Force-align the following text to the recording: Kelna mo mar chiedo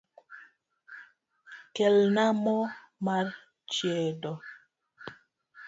Kelna 1.75 2.23
mo 2.43 2.57
mar 3.05 3.27
chiedo 3.73 4.33